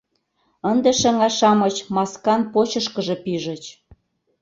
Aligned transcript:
Ынде 0.71 0.91
шыҥа-шамыч 0.99 1.75
маскан 1.95 2.41
почышкыжо 2.53 3.15
пижыч. 3.23 3.63